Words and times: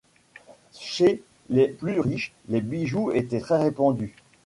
Chez 0.79 1.21
les 1.51 1.67
plus 1.67 1.99
riches, 1.99 2.33
les 2.47 2.61
bijoux, 2.61 3.11
étaient 3.11 3.39
très 3.39 3.59
répandus. 3.59 4.15